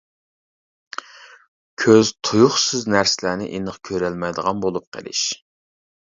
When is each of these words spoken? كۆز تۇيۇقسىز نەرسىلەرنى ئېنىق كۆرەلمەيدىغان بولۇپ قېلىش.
كۆز 1.83 2.09
تۇيۇقسىز 2.29 2.87
نەرسىلەرنى 2.93 3.49
ئېنىق 3.57 3.77
كۆرەلمەيدىغان 3.89 4.63
بولۇپ 4.65 4.89
قېلىش. 4.97 5.21